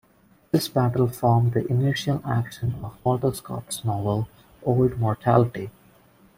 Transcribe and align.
This 0.51 0.67
battle 0.67 1.05
formed 1.07 1.51
the 1.53 1.63
initial 1.67 2.23
action 2.25 2.73
of 2.81 2.97
Walter 3.05 3.31
Scott's 3.35 3.85
novel 3.85 4.27
"Old 4.63 4.97
Mortality". 4.99 5.69